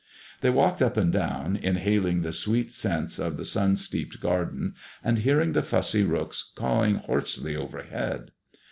[0.39, 4.73] They walked up and down, in haling the sweet scents of the sun steeped garden,
[5.03, 8.31] and hearing the fussy rooks cawing hoarsely overhead.